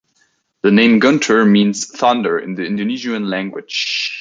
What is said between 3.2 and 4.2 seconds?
language.